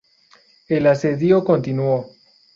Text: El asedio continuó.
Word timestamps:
El 0.67 0.87
asedio 0.87 1.43
continuó. 1.43 2.09